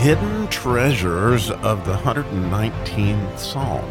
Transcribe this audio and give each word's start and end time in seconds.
hidden 0.00 0.48
treasures 0.48 1.50
of 1.50 1.84
the 1.84 1.92
119th 1.92 3.38
Psalm. 3.38 3.84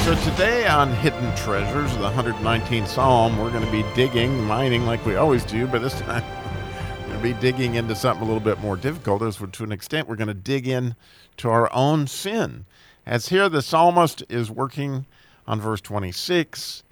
So 0.00 0.14
today 0.30 0.66
on 0.66 0.92
Hidden 0.96 1.34
Treasures 1.34 1.90
of 1.94 2.00
the 2.00 2.10
119th 2.10 2.88
Psalm, 2.88 3.38
we're 3.38 3.50
going 3.50 3.64
to 3.64 3.72
be 3.72 3.82
digging, 3.94 4.44
mining 4.44 4.84
like 4.84 5.06
we 5.06 5.16
always 5.16 5.46
do, 5.46 5.66
but 5.66 5.80
this 5.80 5.98
time 6.00 6.22
we're 7.00 7.06
going 7.06 7.16
to 7.16 7.22
be 7.22 7.40
digging 7.40 7.76
into 7.76 7.94
something 7.94 8.22
a 8.22 8.26
little 8.26 8.38
bit 8.38 8.60
more 8.60 8.76
difficult. 8.76 9.22
As 9.22 9.38
to 9.38 9.64
an 9.64 9.72
extent, 9.72 10.08
we're 10.08 10.16
going 10.16 10.28
to 10.28 10.34
dig 10.34 10.68
in 10.68 10.94
to 11.38 11.48
our 11.48 11.72
own 11.72 12.06
sin. 12.06 12.66
As 13.06 13.30
here 13.30 13.48
the 13.48 13.62
psalmist 13.62 14.22
is 14.28 14.50
working 14.50 15.06
on 15.46 15.62
verse 15.62 15.80
26 15.80 16.82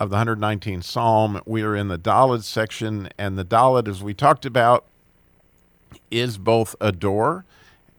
of 0.00 0.10
the 0.10 0.16
119th 0.16 0.84
Psalm. 0.84 1.40
We 1.44 1.62
are 1.62 1.74
in 1.74 1.88
the 1.88 1.98
Dalet 1.98 2.42
section, 2.42 3.08
and 3.18 3.38
the 3.38 3.44
Dalet, 3.44 3.88
as 3.88 4.02
we 4.02 4.14
talked 4.14 4.46
about, 4.46 4.84
is 6.10 6.38
both 6.38 6.76
a 6.80 6.92
door 6.92 7.44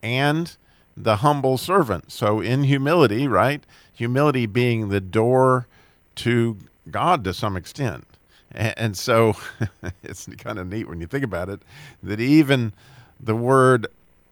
and 0.02 0.56
the 0.96 1.18
humble 1.18 1.58
servant. 1.58 2.12
So, 2.12 2.40
in 2.40 2.64
humility, 2.64 3.28
right? 3.28 3.64
Humility 3.94 4.46
being 4.46 4.90
the 4.90 5.02
door 5.02 5.68
to 6.16 6.58
God 6.90 7.24
to 7.24 7.34
some 7.34 7.56
extent. 7.56 8.06
And, 8.52 8.98
so 8.98 9.36
it's 10.04 10.28
kind 10.38 10.58
of 10.58 10.68
neat 10.68 10.88
when 10.88 11.00
you 11.00 11.08
think 11.08 11.24
about 11.24 11.50
it 11.50 11.62
that 12.02 12.20
even 12.20 12.74
the 13.20 13.36
word 13.36 13.88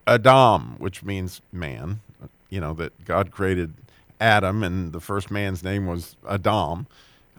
Adam, 0.08 0.75
which 0.80 1.03
means 1.03 1.41
man, 1.52 1.99
you 2.49 2.59
know, 2.59 2.73
that 2.73 3.05
God 3.05 3.30
created 3.30 3.73
Adam 4.20 4.63
and 4.63 4.91
the 4.91 4.99
first 4.99 5.30
man's 5.30 5.63
name 5.63 5.86
was 5.86 6.16
Adam 6.27 6.88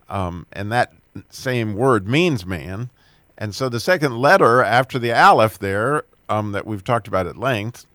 um, 0.08 0.46
and 0.52 0.70
that 0.72 0.92
same 1.30 1.74
word 1.74 2.08
means 2.08 2.46
man. 2.46 2.90
And 3.36 3.54
so 3.54 3.68
the 3.68 3.80
second 3.80 4.18
letter 4.18 4.62
after 4.62 4.98
the 4.98 5.12
Aleph 5.12 5.58
there, 5.58 6.04
um, 6.28 6.52
that 6.52 6.66
we've 6.66 6.84
talked 6.84 7.08
about 7.08 7.26
at 7.26 7.36
length, 7.36 7.86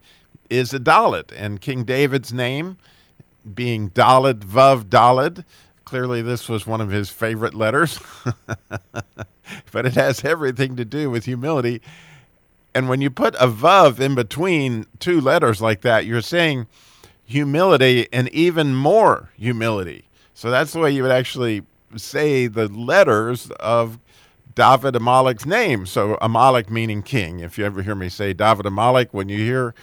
is 0.50 0.74
a 0.74 0.80
Dalet. 0.80 1.32
And 1.36 1.62
King 1.62 1.84
David's 1.84 2.32
name 2.34 2.78
being 3.54 3.90
Dalet 3.90 4.40
Vav 4.40 4.86
Dalet. 4.86 5.44
Clearly, 5.86 6.22
this 6.22 6.48
was 6.48 6.66
one 6.66 6.82
of 6.82 6.90
his 6.90 7.10
favorite 7.10 7.54
letters, 7.54 8.00
but 9.72 9.86
it 9.86 9.94
has 9.96 10.24
everything 10.24 10.76
to 10.78 10.86
do 10.86 11.10
with 11.10 11.26
humility. 11.26 11.82
And 12.74 12.90
when 12.90 13.02
you 13.02 13.10
put 13.12 13.36
a 13.36 13.48
Vav 13.48 14.00
in 14.00 14.16
between 14.16 14.88
two 15.00 15.22
letters 15.22 15.62
like 15.62 15.82
that, 15.82 16.06
you're 16.06 16.22
saying 16.22 16.68
humility 17.24 18.08
and 18.12 18.30
even 18.30 18.74
more 18.76 19.30
humility. 19.38 20.06
So 20.34 20.50
that's 20.50 20.74
the 20.74 20.80
way 20.80 20.92
you 20.92 21.04
would 21.04 21.12
actually 21.12 21.64
say 21.98 22.48
the 22.48 22.68
letters 22.68 23.50
of 23.60 24.00
David 24.56 24.96
Amalek's 24.96 25.46
name. 25.46 25.86
So 25.86 26.18
Amalek 26.22 26.70
meaning 26.70 27.02
king. 27.02 27.40
If 27.40 27.58
you 27.58 27.66
ever 27.66 27.82
hear 27.82 27.96
me 27.96 28.10
say 28.10 28.34
David 28.34 28.66
Amalek, 28.66 29.14
when 29.14 29.30
you 29.30 29.38
hear 29.40 29.74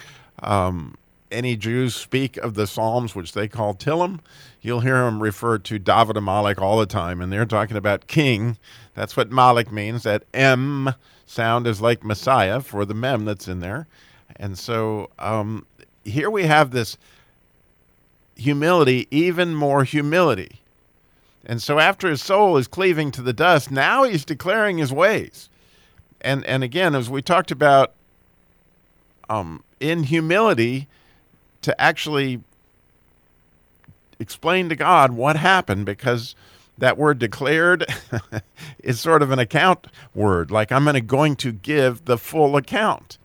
um, 0.42 0.96
any 1.30 1.56
Jews 1.56 1.94
speak 1.94 2.36
of 2.38 2.54
the 2.54 2.66
Psalms, 2.66 3.14
which 3.14 3.32
they 3.32 3.48
call 3.48 3.74
Tehillim, 3.74 4.20
you'll 4.60 4.80
hear 4.80 5.04
them 5.04 5.22
refer 5.22 5.58
to 5.58 5.78
David 5.78 6.16
Amalek 6.16 6.60
all 6.60 6.78
the 6.78 6.86
time, 6.86 7.20
and 7.20 7.32
they're 7.32 7.46
talking 7.46 7.76
about 7.76 8.06
king. 8.06 8.58
That's 8.94 9.16
what 9.16 9.30
Malek 9.30 9.72
means. 9.72 10.02
That 10.02 10.24
M 10.34 10.94
sound 11.26 11.66
is 11.66 11.80
like 11.80 12.04
Messiah 12.04 12.60
for 12.60 12.84
the 12.84 12.94
mem 12.94 13.24
that's 13.24 13.48
in 13.48 13.60
there. 13.60 13.86
And 14.36 14.58
so 14.58 15.10
um, 15.18 15.66
here 16.04 16.30
we 16.30 16.44
have 16.44 16.70
this 16.70 16.96
humility, 18.36 19.06
even 19.10 19.54
more 19.54 19.84
humility. 19.84 20.59
And 21.44 21.62
so 21.62 21.78
after 21.78 22.08
his 22.08 22.22
soul 22.22 22.56
is 22.56 22.68
cleaving 22.68 23.10
to 23.12 23.22
the 23.22 23.32
dust, 23.32 23.70
now 23.70 24.04
he's 24.04 24.24
declaring 24.24 24.78
his 24.78 24.92
ways. 24.92 25.48
And 26.20 26.44
and 26.44 26.62
again, 26.62 26.94
as 26.94 27.08
we 27.08 27.22
talked 27.22 27.50
about 27.50 27.92
um, 29.28 29.64
in 29.80 30.04
humility, 30.04 30.86
to 31.62 31.78
actually 31.80 32.40
explain 34.18 34.68
to 34.68 34.76
God 34.76 35.12
what 35.12 35.36
happened 35.36 35.86
because 35.86 36.34
that 36.78 36.98
word 36.98 37.18
declared 37.18 37.86
is 38.82 39.00
sort 39.00 39.22
of 39.22 39.30
an 39.30 39.38
account 39.38 39.86
word, 40.14 40.50
like 40.50 40.72
I'm 40.72 40.84
gonna, 40.84 41.00
going 41.00 41.36
to 41.36 41.52
give 41.52 42.04
the 42.04 42.18
full 42.18 42.56
account. 42.56 43.18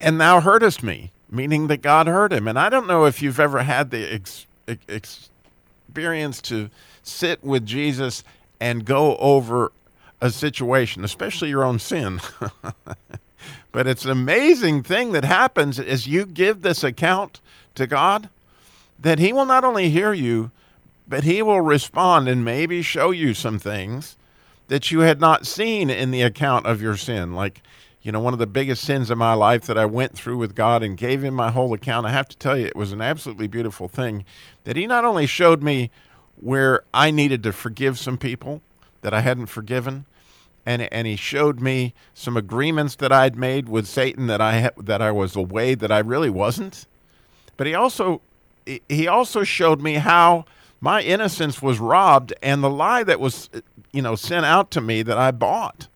And 0.00 0.20
thou 0.20 0.40
heardest 0.40 0.82
me, 0.82 1.12
meaning 1.30 1.68
that 1.68 1.80
God 1.80 2.06
heard 2.06 2.32
him. 2.32 2.46
And 2.46 2.58
I 2.58 2.68
don't 2.68 2.86
know 2.86 3.04
if 3.04 3.22
you've 3.22 3.40
ever 3.40 3.62
had 3.62 3.90
the 3.90 4.12
ex, 4.12 4.46
ex, 4.88 5.30
experience 5.94 6.42
to 6.42 6.68
sit 7.04 7.44
with 7.44 7.64
Jesus 7.64 8.24
and 8.58 8.84
go 8.84 9.16
over 9.18 9.70
a 10.20 10.28
situation, 10.28 11.04
especially 11.04 11.50
your 11.50 11.62
own 11.62 11.78
sin. 11.78 12.20
but 13.70 13.86
it's 13.86 14.04
an 14.04 14.10
amazing 14.10 14.82
thing 14.82 15.12
that 15.12 15.24
happens 15.24 15.78
as 15.78 16.08
you 16.08 16.26
give 16.26 16.62
this 16.62 16.82
account 16.82 17.40
to 17.76 17.86
God 17.86 18.28
that 18.98 19.20
He 19.20 19.32
will 19.32 19.44
not 19.44 19.62
only 19.62 19.88
hear 19.88 20.12
you, 20.12 20.50
but 21.06 21.22
He 21.22 21.42
will 21.42 21.60
respond 21.60 22.26
and 22.26 22.44
maybe 22.44 22.82
show 22.82 23.12
you 23.12 23.32
some 23.32 23.60
things 23.60 24.16
that 24.66 24.90
you 24.90 25.00
had 25.00 25.20
not 25.20 25.46
seen 25.46 25.90
in 25.90 26.10
the 26.10 26.22
account 26.22 26.66
of 26.66 26.82
your 26.82 26.96
sin. 26.96 27.34
Like, 27.34 27.62
you 28.04 28.12
know, 28.12 28.20
one 28.20 28.34
of 28.34 28.38
the 28.38 28.46
biggest 28.46 28.84
sins 28.84 29.08
of 29.08 29.16
my 29.16 29.32
life 29.32 29.62
that 29.62 29.78
I 29.78 29.86
went 29.86 30.12
through 30.12 30.36
with 30.36 30.54
God 30.54 30.82
and 30.82 30.94
gave 30.94 31.24
Him 31.24 31.32
my 31.32 31.50
whole 31.50 31.72
account. 31.72 32.06
I 32.06 32.10
have 32.10 32.28
to 32.28 32.36
tell 32.36 32.56
you, 32.56 32.66
it 32.66 32.76
was 32.76 32.92
an 32.92 33.00
absolutely 33.00 33.48
beautiful 33.48 33.88
thing 33.88 34.26
that 34.64 34.76
he 34.76 34.86
not 34.86 35.06
only 35.06 35.26
showed 35.26 35.62
me 35.62 35.90
where 36.36 36.82
I 36.92 37.10
needed 37.10 37.42
to 37.44 37.52
forgive 37.52 37.98
some 37.98 38.18
people 38.18 38.60
that 39.00 39.14
I 39.14 39.20
hadn't 39.22 39.46
forgiven, 39.46 40.04
and 40.66 40.82
and 40.92 41.06
he 41.06 41.16
showed 41.16 41.60
me 41.60 41.94
some 42.12 42.36
agreements 42.36 42.94
that 42.96 43.10
I'd 43.10 43.36
made 43.36 43.70
with 43.70 43.86
Satan 43.86 44.26
that 44.26 44.40
I 44.40 44.70
that 44.76 45.00
I 45.00 45.10
was 45.10 45.34
away 45.34 45.74
that 45.74 45.90
I 45.90 46.00
really 46.00 46.30
wasn't. 46.30 46.86
But 47.56 47.66
he 47.66 47.74
also 47.74 48.20
he 48.88 49.08
also 49.08 49.44
showed 49.44 49.80
me 49.80 49.94
how 49.94 50.44
my 50.78 51.00
innocence 51.00 51.62
was 51.62 51.78
robbed 51.78 52.34
and 52.42 52.62
the 52.62 52.68
lie 52.68 53.02
that 53.02 53.18
was 53.18 53.48
you 53.92 54.02
know 54.02 54.14
sent 54.14 54.44
out 54.44 54.70
to 54.72 54.82
me 54.82 55.02
that 55.02 55.16
I 55.16 55.30
bought. 55.30 55.88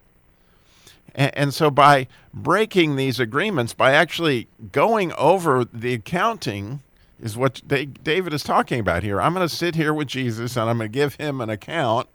And, 1.14 1.52
so 1.52 1.70
by 1.70 2.06
breaking 2.32 2.96
these 2.96 3.19
agreements, 3.19 3.74
by 3.74 3.92
actually 3.92 4.46
going 4.70 5.12
over 5.14 5.64
the 5.64 5.94
accounting 5.94 6.82
is 7.20 7.36
what 7.36 7.62
David 7.66 8.32
is 8.32 8.44
talking 8.44 8.78
about 8.78 9.02
here. 9.02 9.20
I'm 9.20 9.34
going 9.34 9.46
to 9.48 9.54
sit 9.54 9.74
here 9.74 9.92
with 9.92 10.08
Jesus 10.08 10.56
and 10.56 10.70
I'm 10.70 10.78
going 10.78 10.91
to 10.91 10.94
give 10.94 11.16
him 11.16 11.41
an 11.41 11.50
account 11.50 12.08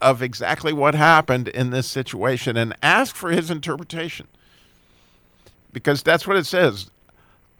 of 0.00 0.20
exactly 0.20 0.72
what 0.72 0.94
happened 0.94 1.48
in 1.48 1.70
this 1.70 1.86
situation 1.86 2.56
and 2.58 2.76
ask 2.82 3.16
for 3.16 3.30
his 3.30 3.50
interpretation. 3.50 4.28
Because 5.72 6.02
that's 6.02 6.26
what 6.26 6.36
it 6.36 6.44
says. 6.44 6.90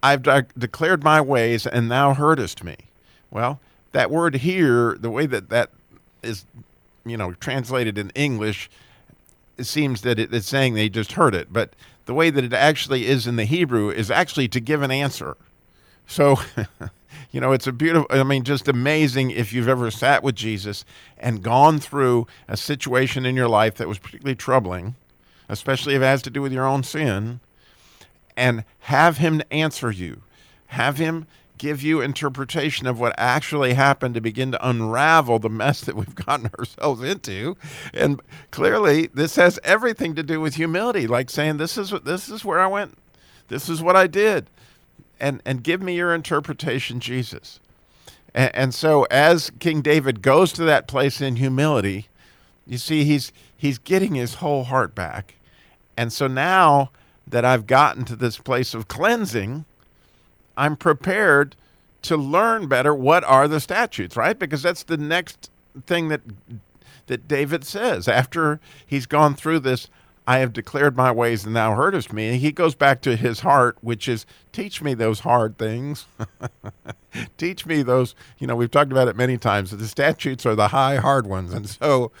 I've 0.03 0.21
de- 0.21 0.45
declared 0.55 1.03
my 1.03 1.19
ways 1.19 1.65
and 1.65 1.89
thou 1.89 2.13
heardest 2.13 2.63
me. 2.63 2.75
Well, 3.31 3.59
that 3.93 4.11
word 4.11 4.35
here, 4.35 4.95
the 4.99 5.09
way 5.09 5.25
that 5.25 5.49
that 5.49 5.71
is, 6.21 6.45
you 7.05 7.17
know, 7.17 7.31
translated 7.33 7.97
in 7.97 8.11
English, 8.11 8.69
it 9.57 9.65
seems 9.65 10.01
that 10.01 10.19
it, 10.19 10.33
it's 10.33 10.47
saying 10.47 10.73
they 10.73 10.89
just 10.89 11.13
heard 11.13 11.35
it. 11.35 11.51
But 11.51 11.73
the 12.05 12.13
way 12.13 12.29
that 12.29 12.43
it 12.43 12.53
actually 12.53 13.07
is 13.07 13.27
in 13.27 13.35
the 13.35 13.45
Hebrew 13.45 13.89
is 13.89 14.11
actually 14.11 14.47
to 14.49 14.59
give 14.59 14.81
an 14.81 14.91
answer. 14.91 15.37
So, 16.07 16.39
you 17.31 17.41
know, 17.41 17.51
it's 17.51 17.67
a 17.67 17.71
beautiful, 17.71 18.07
I 18.09 18.23
mean, 18.23 18.43
just 18.43 18.67
amazing 18.67 19.31
if 19.31 19.53
you've 19.53 19.67
ever 19.67 19.89
sat 19.91 20.23
with 20.23 20.35
Jesus 20.35 20.85
and 21.17 21.41
gone 21.41 21.79
through 21.79 22.27
a 22.47 22.57
situation 22.57 23.25
in 23.25 23.35
your 23.35 23.47
life 23.47 23.75
that 23.75 23.87
was 23.87 23.99
particularly 23.99 24.35
troubling, 24.35 24.95
especially 25.49 25.95
if 25.95 26.01
it 26.01 26.05
has 26.05 26.21
to 26.23 26.29
do 26.29 26.41
with 26.41 26.53
your 26.53 26.65
own 26.65 26.83
sin, 26.83 27.39
and 28.37 28.63
have 28.81 29.17
him 29.17 29.41
answer 29.49 29.91
you. 29.91 30.21
Have 30.67 30.97
him 30.97 31.25
give 31.57 31.81
you 31.81 32.01
interpretation 32.01 32.87
of 32.87 32.99
what 32.99 33.13
actually 33.17 33.73
happened 33.73 34.15
to 34.15 34.21
begin 34.21 34.51
to 34.51 34.67
unravel 34.67 35.39
the 35.39 35.49
mess 35.49 35.81
that 35.81 35.95
we've 35.95 36.15
gotten 36.15 36.49
ourselves 36.59 37.01
into 37.01 37.55
and 37.93 38.21
clearly 38.51 39.07
this 39.13 39.35
has 39.35 39.59
everything 39.63 40.15
to 40.15 40.23
do 40.23 40.39
with 40.39 40.55
humility 40.55 41.07
like 41.07 41.29
saying 41.29 41.57
this 41.57 41.77
is 41.77 41.91
what 41.91 42.05
this 42.05 42.29
is 42.29 42.43
where 42.45 42.59
i 42.59 42.67
went 42.67 42.97
this 43.47 43.69
is 43.69 43.81
what 43.81 43.95
i 43.95 44.07
did 44.07 44.49
and 45.19 45.41
and 45.45 45.63
give 45.63 45.81
me 45.81 45.95
your 45.95 46.13
interpretation, 46.13 46.99
Jesus. 46.99 47.59
And, 48.33 48.55
and 48.55 48.73
so 48.73 49.03
as 49.09 49.51
King 49.59 49.81
David 49.81 50.21
goes 50.21 50.51
to 50.53 50.63
that 50.65 50.87
place 50.87 51.21
in 51.21 51.37
humility, 51.37 52.07
you 52.65 52.77
see 52.77 53.03
he's 53.03 53.31
he's 53.55 53.77
getting 53.77 54.15
his 54.15 54.35
whole 54.35 54.65
heart 54.65 54.95
back. 54.95 55.35
And 55.97 56.11
so 56.11 56.27
now 56.27 56.91
that 57.27 57.45
I've 57.45 57.65
gotten 57.65 58.05
to 58.05 58.15
this 58.15 58.37
place 58.37 58.73
of 58.73 58.87
cleansing, 58.87 59.65
I'm 60.57 60.75
prepared 60.75 61.55
to 62.03 62.17
learn 62.17 62.67
better 62.67 62.93
what 62.93 63.23
are 63.23 63.47
the 63.47 63.59
statutes, 63.59 64.15
right? 64.15 64.37
Because 64.37 64.61
that's 64.61 64.83
the 64.83 64.97
next 64.97 65.49
thing 65.85 66.09
that 66.09 66.21
that 67.07 67.27
David 67.27 67.63
says 67.63 68.07
after 68.07 68.59
he's 68.85 69.05
gone 69.05 69.35
through 69.35 69.59
this 69.59 69.89
I 70.27 70.39
have 70.39 70.53
declared 70.53 70.97
my 70.97 71.11
ways 71.11 71.45
and 71.45 71.55
thou 71.55 71.75
heardest 71.75 72.11
me. 72.11 72.37
he 72.37 72.51
goes 72.51 72.73
back 72.73 73.01
to 73.01 73.15
his 73.15 73.41
heart, 73.41 73.77
which 73.81 74.07
is 74.07 74.25
teach 74.51 74.81
me 74.81 74.95
those 74.95 75.19
hard 75.19 75.59
things. 75.59 76.07
teach 77.37 77.67
me 77.67 77.83
those, 77.83 78.15
you 78.39 78.47
know, 78.47 78.55
we've 78.55 78.71
talked 78.71 78.91
about 78.91 79.07
it 79.07 79.15
many 79.15 79.37
times. 79.37 79.69
The 79.69 79.87
statutes 79.87 80.43
are 80.43 80.55
the 80.55 80.69
high, 80.69 80.95
hard 80.95 81.27
ones. 81.27 81.53
And 81.53 81.69
so 81.69 82.11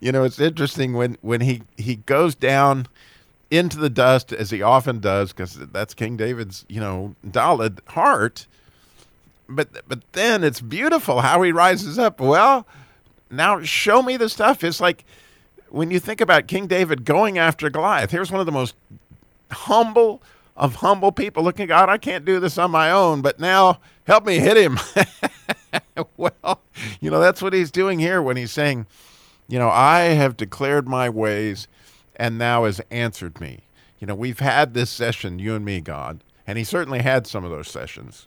you 0.00 0.12
know, 0.12 0.24
it's 0.24 0.38
interesting 0.38 0.92
when 0.94 1.16
when 1.20 1.40
he 1.40 1.62
he 1.76 1.96
goes 1.96 2.34
down 2.34 2.86
into 3.50 3.78
the 3.78 3.90
dust 3.90 4.32
as 4.32 4.50
he 4.50 4.62
often 4.62 5.00
does 5.00 5.32
because 5.32 5.54
that's 5.54 5.94
King 5.94 6.16
David's, 6.16 6.64
you 6.68 6.80
know, 6.80 7.14
Dalet 7.26 7.78
heart. 7.88 8.46
But 9.48 9.88
but 9.88 10.00
then 10.12 10.42
it's 10.42 10.60
beautiful 10.60 11.20
how 11.20 11.42
he 11.42 11.52
rises 11.52 11.98
up. 11.98 12.20
Well, 12.20 12.66
now 13.30 13.62
show 13.62 14.02
me 14.02 14.16
the 14.16 14.28
stuff. 14.28 14.64
It's 14.64 14.80
like 14.80 15.04
when 15.68 15.90
you 15.90 16.00
think 16.00 16.20
about 16.20 16.48
King 16.48 16.66
David 16.66 17.04
going 17.04 17.38
after 17.38 17.70
Goliath. 17.70 18.10
Here's 18.10 18.30
one 18.30 18.40
of 18.40 18.46
the 18.46 18.52
most 18.52 18.74
humble 19.50 20.22
of 20.56 20.76
humble 20.76 21.12
people 21.12 21.42
looking 21.42 21.66
God, 21.66 21.88
I 21.88 21.98
can't 21.98 22.24
do 22.24 22.40
this 22.40 22.58
on 22.58 22.70
my 22.70 22.90
own, 22.90 23.20
but 23.20 23.38
now 23.38 23.80
help 24.06 24.24
me 24.24 24.38
hit 24.38 24.56
him. 24.56 24.78
well, 26.16 26.62
you 27.00 27.10
know, 27.10 27.20
that's 27.20 27.42
what 27.42 27.52
he's 27.52 27.70
doing 27.70 27.98
here 27.98 28.22
when 28.22 28.36
he's 28.36 28.52
saying, 28.52 28.86
you 29.48 29.58
know, 29.58 29.68
I 29.68 30.00
have 30.00 30.36
declared 30.36 30.88
my 30.88 31.10
ways 31.10 31.68
and 32.16 32.38
now 32.38 32.64
has 32.64 32.80
answered 32.90 33.40
me. 33.40 33.60
You 33.98 34.06
know, 34.06 34.14
we've 34.14 34.40
had 34.40 34.74
this 34.74 34.90
session, 34.90 35.38
you 35.38 35.54
and 35.54 35.64
me, 35.64 35.80
God, 35.80 36.22
and 36.46 36.58
he 36.58 36.64
certainly 36.64 37.00
had 37.00 37.26
some 37.26 37.44
of 37.44 37.50
those 37.50 37.68
sessions. 37.68 38.26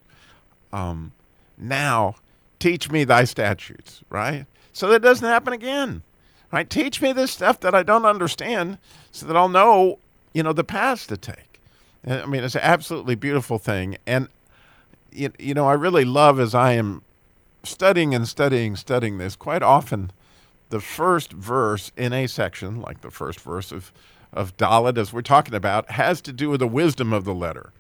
Um, 0.71 1.12
now, 1.57 2.15
teach 2.59 2.89
me 2.89 3.03
thy 3.03 3.24
statutes, 3.24 4.01
right? 4.09 4.45
So 4.74 4.88
that 4.89 5.01
doesn't 5.01 5.27
happen 5.27 5.53
again. 5.53 6.03
Right? 6.51 6.68
Teach 6.68 7.00
me 7.00 7.13
this 7.13 7.30
stuff 7.31 7.59
that 7.59 7.75
I 7.75 7.83
don't 7.83 8.06
understand 8.06 8.80
so 9.12 9.27
that 9.27 9.38
I'll 9.38 9.50
know, 9.50 10.00
you 10.33 10.42
know, 10.42 10.51
the 10.51 10.63
paths 10.63 11.06
to 11.07 11.18
take. 11.18 11.62
I 12.07 12.25
mean, 12.25 12.44
it's 12.44 12.56
an 12.56 12.62
absolutely 12.63 13.13
beautiful 13.13 13.59
thing. 13.59 13.97
And, 14.07 14.30
you, 15.12 15.31
you 15.38 15.53
know, 15.53 15.68
I 15.68 15.74
really 15.74 16.06
love 16.06 16.39
as 16.39 16.56
I 16.56 16.74
am 16.74 17.03
studying 17.63 18.15
and 18.15 18.27
studying, 18.27 18.75
studying 18.75 19.19
this, 19.19 19.35
quite 19.35 19.62
often 19.62 20.12
the 20.69 20.80
first 20.80 21.33
verse 21.33 21.92
in 21.98 22.13
a 22.13 22.27
section, 22.27 22.81
like 22.81 23.01
the 23.01 23.12
first 23.12 23.39
verse 23.39 23.71
of, 23.71 23.92
of 24.31 24.56
Dalet, 24.57 24.98
as 24.98 25.12
we're 25.12 25.21
talking 25.21 25.56
about, 25.56 25.92
has 25.92 26.21
to 26.21 26.33
do 26.33 26.50
with 26.50 26.60
the 26.60 26.68
wisdom 26.68 27.12
of 27.12 27.25
the 27.25 27.33
letter. 27.33 27.71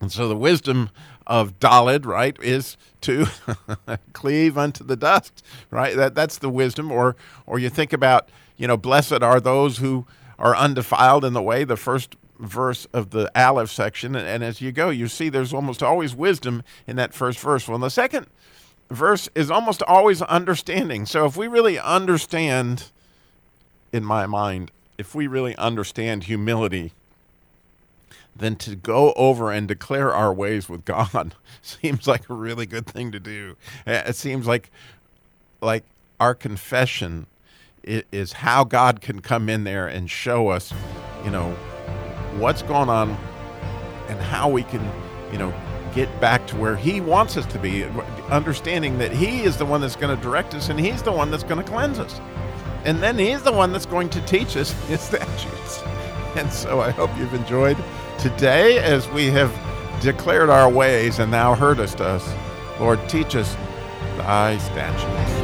And 0.00 0.12
so 0.12 0.28
the 0.28 0.36
wisdom 0.36 0.90
of 1.26 1.58
Dalet, 1.58 2.04
right, 2.04 2.36
is 2.42 2.76
to 3.02 3.26
cleave 4.12 4.58
unto 4.58 4.84
the 4.84 4.96
dust, 4.96 5.42
right? 5.70 5.96
That 5.96 6.14
that's 6.14 6.38
the 6.38 6.50
wisdom. 6.50 6.92
Or 6.92 7.16
or 7.46 7.58
you 7.58 7.70
think 7.70 7.94
about, 7.94 8.28
you 8.58 8.66
know, 8.66 8.76
blessed 8.76 9.22
are 9.22 9.40
those 9.40 9.78
who 9.78 10.06
are 10.38 10.54
undefiled 10.54 11.24
in 11.24 11.32
the 11.32 11.42
way, 11.42 11.64
the 11.64 11.78
first 11.78 12.16
verse 12.38 12.86
of 12.92 13.08
the 13.08 13.30
Aleph 13.34 13.70
section. 13.70 14.14
And, 14.14 14.28
and 14.28 14.44
as 14.44 14.60
you 14.60 14.70
go, 14.70 14.90
you 14.90 15.08
see 15.08 15.30
there's 15.30 15.54
almost 15.54 15.82
always 15.82 16.14
wisdom 16.14 16.62
in 16.86 16.96
that 16.96 17.14
first 17.14 17.40
verse. 17.40 17.66
Well, 17.66 17.76
in 17.76 17.80
the 17.80 17.88
second 17.88 18.26
verse 18.90 19.28
is 19.34 19.50
almost 19.50 19.82
always 19.82 20.22
understanding. 20.22 21.06
So 21.06 21.26
if 21.26 21.36
we 21.36 21.48
really 21.48 21.78
understand, 21.78 22.90
in 23.92 24.04
my 24.04 24.26
mind, 24.26 24.70
if 24.98 25.14
we 25.14 25.26
really 25.26 25.56
understand 25.56 26.24
humility, 26.24 26.92
then 28.34 28.56
to 28.56 28.76
go 28.76 29.12
over 29.14 29.50
and 29.50 29.66
declare 29.66 30.12
our 30.12 30.32
ways 30.32 30.68
with 30.68 30.84
God 30.84 31.34
seems 31.62 32.06
like 32.06 32.28
a 32.28 32.34
really 32.34 32.66
good 32.66 32.86
thing 32.86 33.12
to 33.12 33.20
do. 33.20 33.56
It 33.86 34.16
seems 34.16 34.46
like 34.46 34.70
like 35.60 35.84
our 36.20 36.34
confession 36.34 37.26
is 37.82 38.32
how 38.32 38.64
God 38.64 39.00
can 39.00 39.20
come 39.20 39.48
in 39.48 39.64
there 39.64 39.86
and 39.86 40.10
show 40.10 40.48
us, 40.48 40.72
you 41.24 41.30
know, 41.30 41.52
what's 42.38 42.62
going 42.62 42.88
on 42.88 43.10
and 44.08 44.20
how 44.20 44.48
we 44.48 44.62
can, 44.64 44.82
you 45.32 45.38
know, 45.38 45.50
get 45.96 46.20
back 46.20 46.46
to 46.46 46.56
where 46.56 46.76
He 46.76 47.00
wants 47.00 47.36
us 47.36 47.46
to 47.46 47.58
be, 47.58 47.84
understanding 48.28 48.98
that 48.98 49.10
He 49.10 49.42
is 49.42 49.56
the 49.56 49.64
one 49.64 49.80
that's 49.80 49.96
going 49.96 50.14
to 50.14 50.22
direct 50.22 50.54
us 50.54 50.68
and 50.68 50.78
He's 50.78 51.02
the 51.02 51.10
one 51.10 51.30
that's 51.30 51.42
going 51.42 51.56
to 51.56 51.68
cleanse 51.68 51.98
us. 51.98 52.20
And 52.84 53.02
then 53.02 53.18
He's 53.18 53.42
the 53.42 53.52
one 53.52 53.72
that's 53.72 53.86
going 53.86 54.10
to 54.10 54.20
teach 54.26 54.56
us 54.56 54.70
His 54.88 55.00
statutes. 55.00 55.82
And 56.36 56.52
so 56.52 56.80
I 56.80 56.90
hope 56.90 57.10
you've 57.16 57.34
enjoyed 57.34 57.78
today 58.18 58.78
as 58.78 59.08
we 59.08 59.30
have 59.30 59.50
declared 60.02 60.50
our 60.50 60.70
ways 60.70 61.18
and 61.18 61.32
thou 61.32 61.54
heardest 61.54 62.00
us. 62.00 62.22
Lord, 62.78 63.00
teach 63.08 63.34
us 63.34 63.54
thy 64.18 64.58
statutes. 64.58 65.35